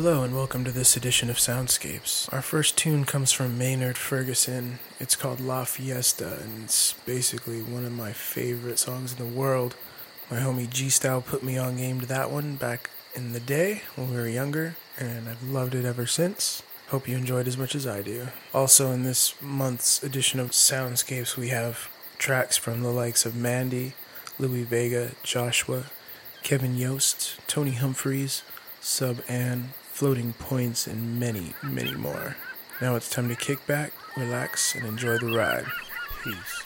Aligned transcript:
Hello 0.00 0.22
and 0.22 0.32
welcome 0.32 0.64
to 0.64 0.70
this 0.70 0.96
edition 0.96 1.28
of 1.28 1.38
Soundscapes. 1.38 2.32
Our 2.32 2.40
first 2.40 2.78
tune 2.78 3.04
comes 3.04 3.32
from 3.32 3.58
Maynard 3.58 3.98
Ferguson. 3.98 4.78
It's 5.00 5.16
called 5.16 5.40
La 5.40 5.64
Fiesta 5.64 6.38
and 6.40 6.62
it's 6.62 6.92
basically 7.04 7.62
one 7.62 7.84
of 7.84 7.90
my 7.90 8.12
favorite 8.12 8.78
songs 8.78 9.10
in 9.10 9.18
the 9.18 9.36
world. 9.36 9.74
My 10.30 10.36
homie 10.36 10.70
G 10.70 10.88
Style 10.88 11.20
put 11.20 11.42
me 11.42 11.58
on 11.58 11.78
game 11.78 12.00
to 12.00 12.06
that 12.06 12.30
one 12.30 12.54
back 12.54 12.90
in 13.16 13.32
the 13.32 13.40
day 13.40 13.82
when 13.96 14.08
we 14.10 14.16
were 14.16 14.28
younger 14.28 14.76
and 14.96 15.28
I've 15.28 15.42
loved 15.42 15.74
it 15.74 15.84
ever 15.84 16.06
since. 16.06 16.62
Hope 16.90 17.08
you 17.08 17.16
enjoyed 17.16 17.48
as 17.48 17.58
much 17.58 17.74
as 17.74 17.84
I 17.84 18.00
do. 18.00 18.28
Also, 18.54 18.92
in 18.92 19.02
this 19.02 19.34
month's 19.42 20.00
edition 20.04 20.38
of 20.38 20.52
Soundscapes, 20.52 21.36
we 21.36 21.48
have 21.48 21.90
tracks 22.18 22.56
from 22.56 22.84
the 22.84 22.92
likes 22.92 23.26
of 23.26 23.34
M.A.N.D.Y, 23.34 23.94
Louis 24.38 24.62
Vega, 24.62 25.10
Joshua, 25.24 25.86
Kevin 26.44 26.76
Yost, 26.76 27.40
Tony 27.48 27.72
Humphries, 27.72 28.44
Subb-An, 28.80 29.70
Floating 29.98 30.32
Points, 30.34 30.86
and 30.86 31.18
many, 31.18 31.54
many 31.60 31.92
more. 31.96 32.36
Now 32.80 32.94
it's 32.94 33.10
time 33.10 33.28
to 33.30 33.34
kick 33.34 33.66
back, 33.66 33.92
relax, 34.16 34.76
and 34.76 34.86
enjoy 34.86 35.18
the 35.18 35.26
ride. 35.36 35.66
Peace. 36.22 36.62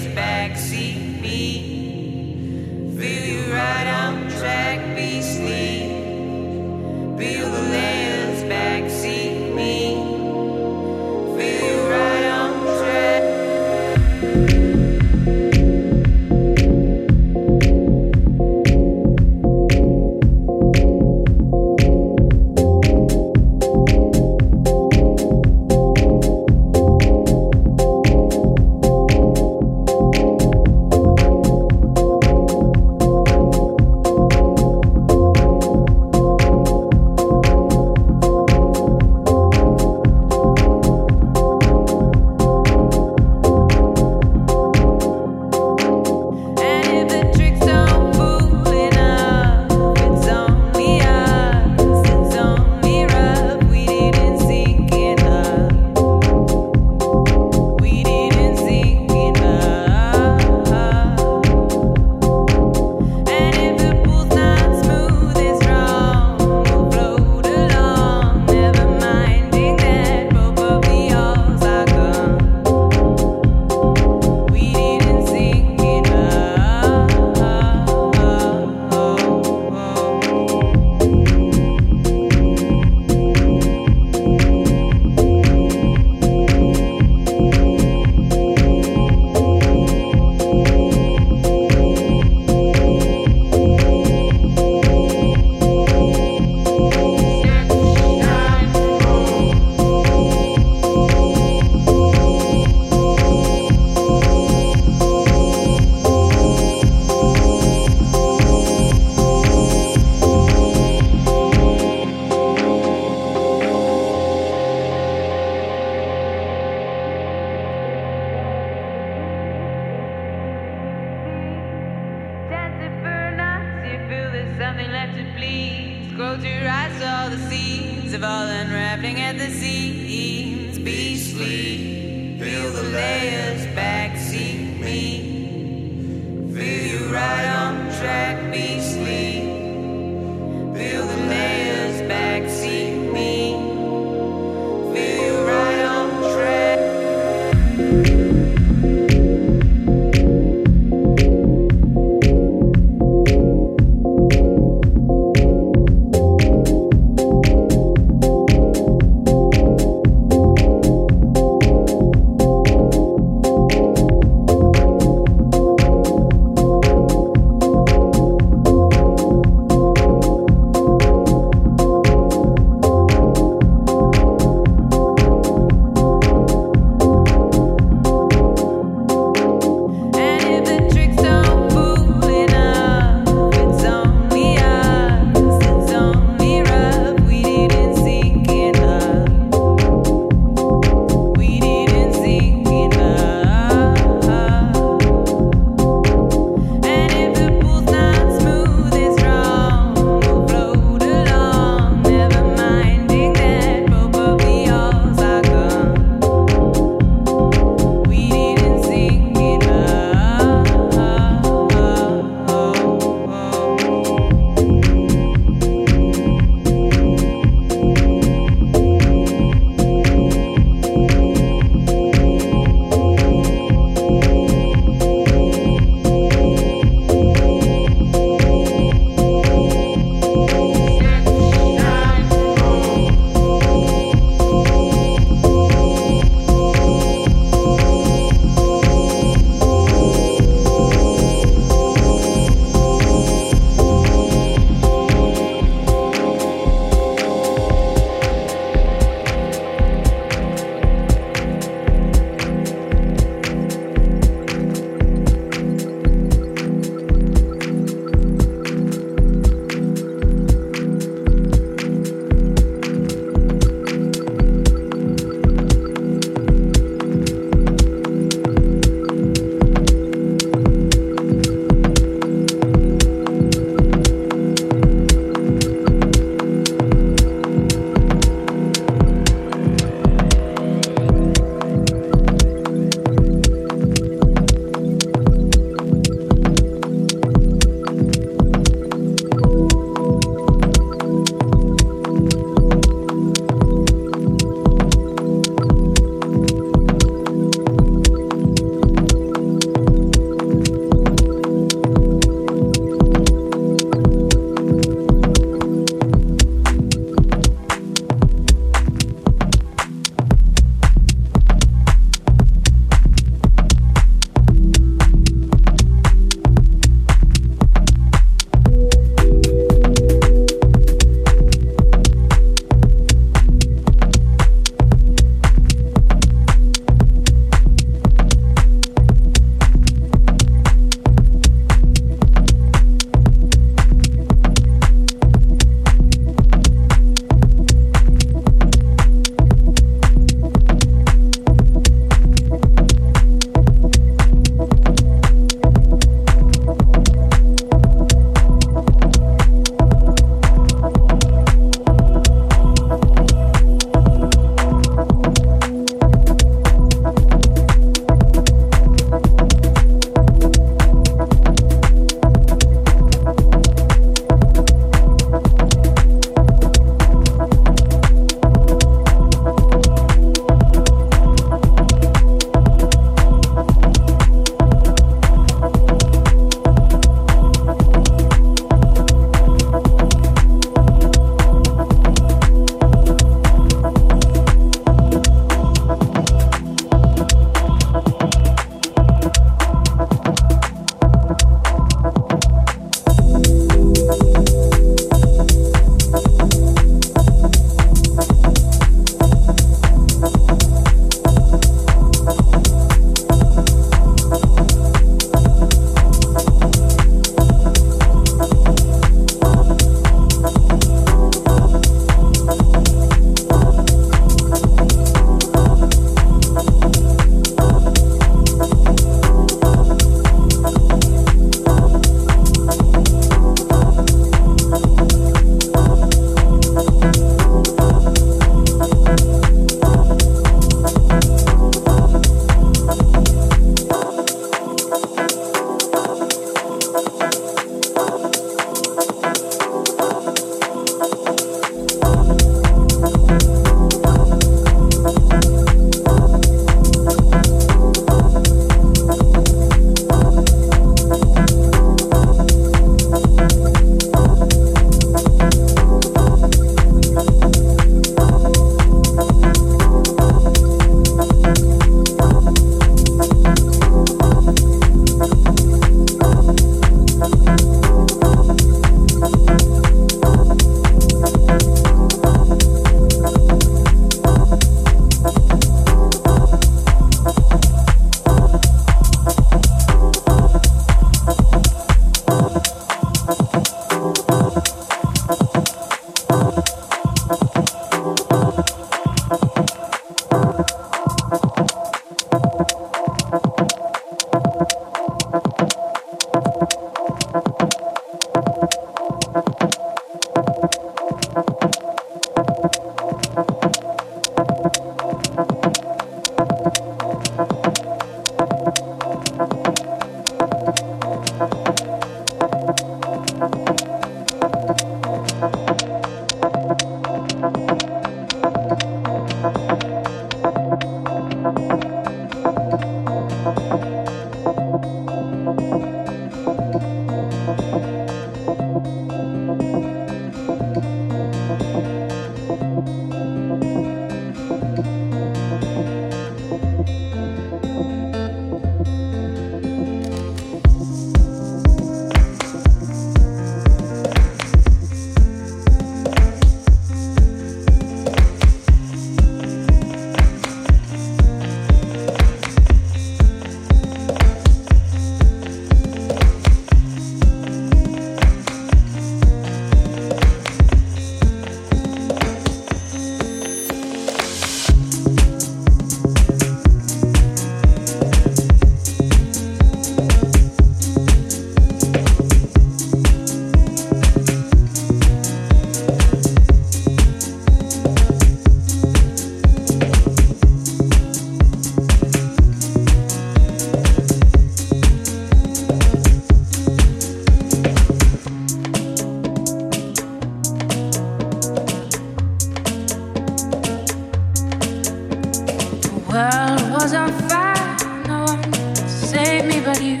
Cause 596.80 596.94
I'm 596.94 597.12
fine, 597.28 598.02
no 598.04 598.24
one 598.24 598.42
can 598.42 598.74
save 598.88 599.44
me 599.44 599.60
but 599.60 599.82
you. 599.82 600.00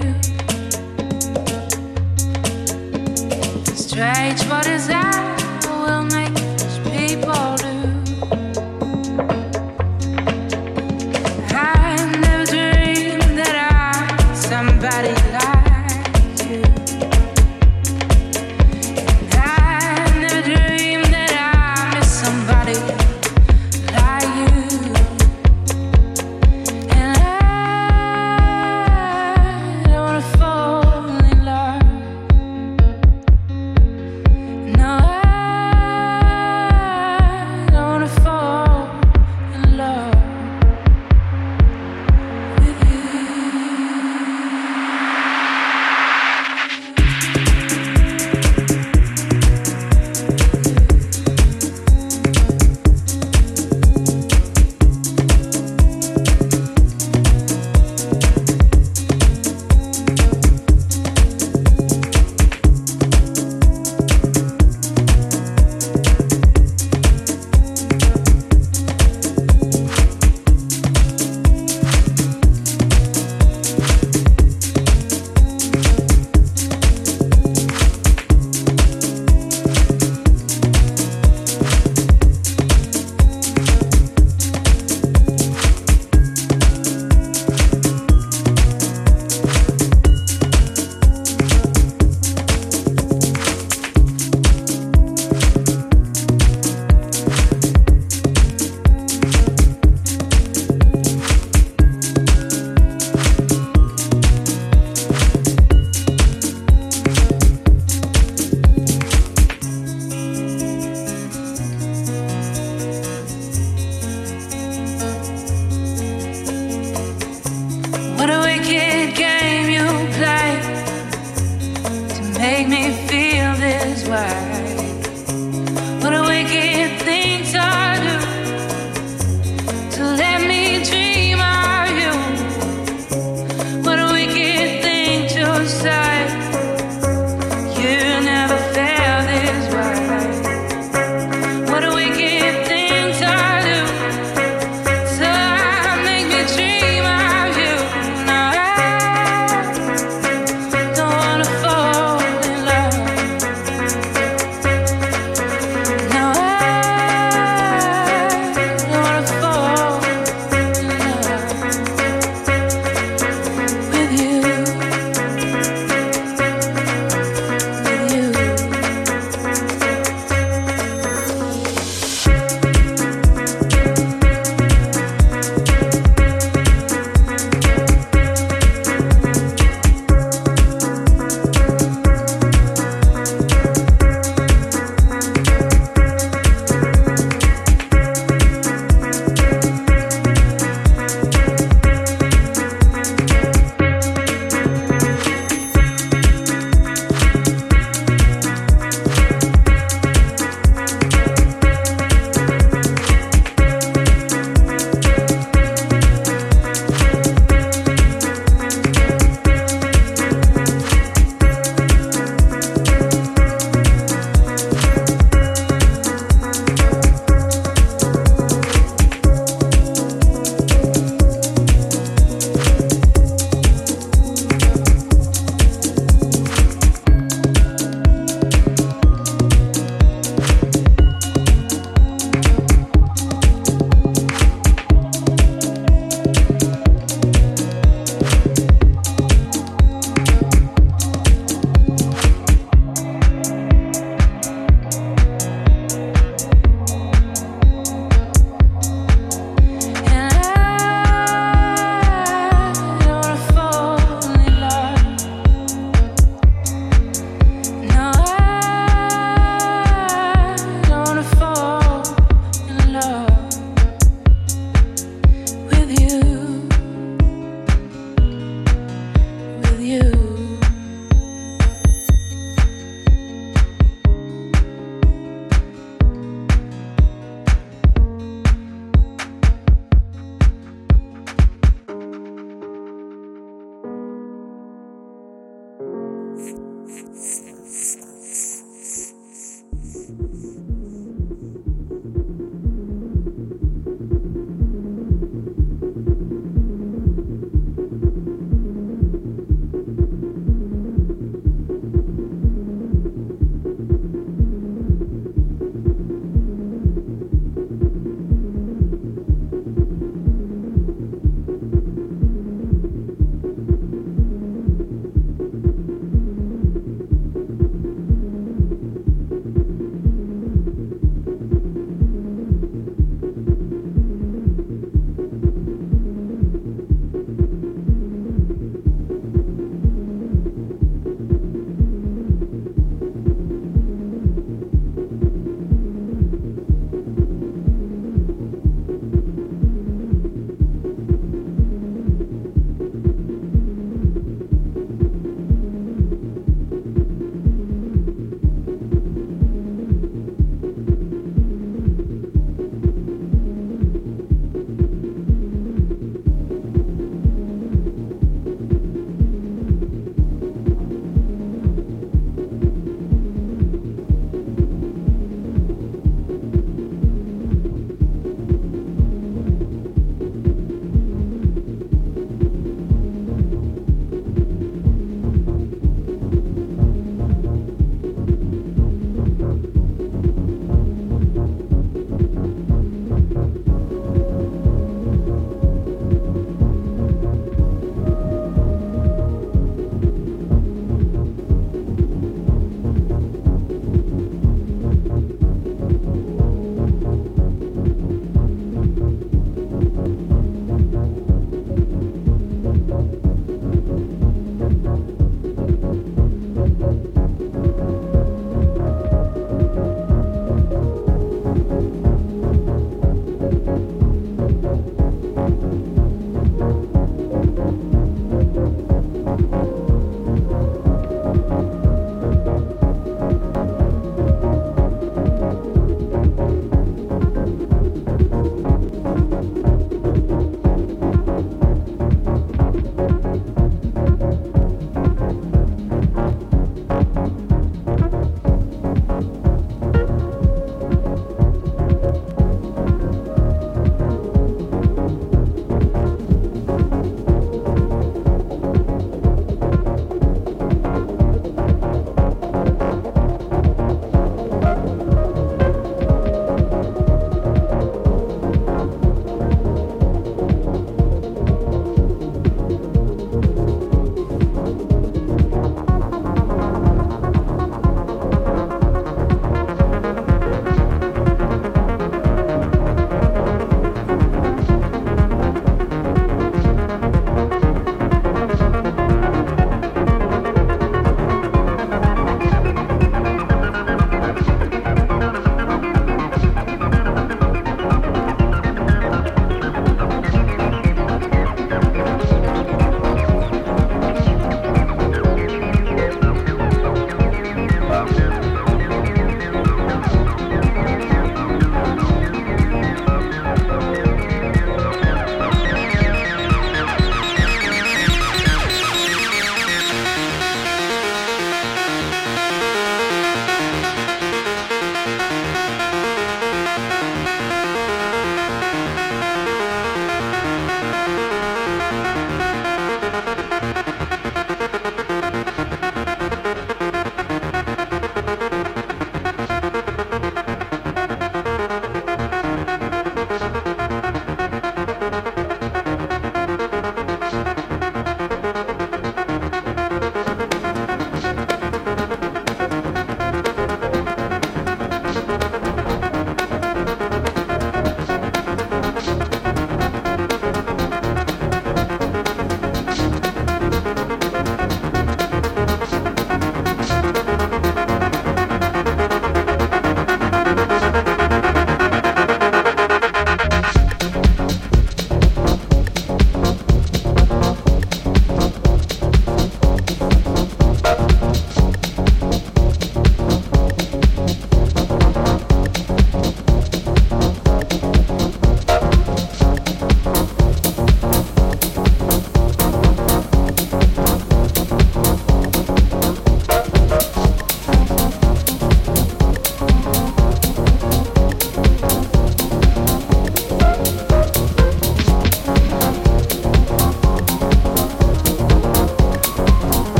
Strange, 3.74 4.40
what 4.48 4.66
is 4.66 4.79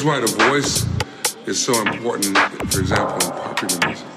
That's 0.00 0.08
why 0.08 0.20
the 0.20 0.48
voice 0.48 0.86
is 1.46 1.62
so 1.62 1.78
important, 1.86 2.38
for 2.72 2.80
example, 2.80 3.16
in 3.16 3.36
popular 3.36 3.86
music. 3.86 4.09